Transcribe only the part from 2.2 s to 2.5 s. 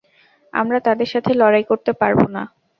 না।